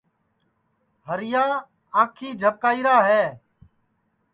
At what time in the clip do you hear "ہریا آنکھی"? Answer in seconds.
1.07-2.29